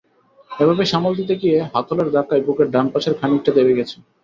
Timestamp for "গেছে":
3.77-3.95